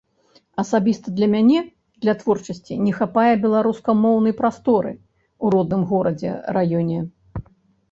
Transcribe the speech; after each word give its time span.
Асабіста 0.61 1.11
для 1.19 1.27
мяне 1.33 1.59
для 2.05 2.15
творчасці 2.21 2.79
не 2.87 2.95
хапае 3.01 3.27
беларускамоўнай 3.45 4.37
прасторы 4.41 4.91
ў 4.97 5.45
родным 5.59 5.87
горадзе, 5.95 6.31
раёне. 6.61 6.99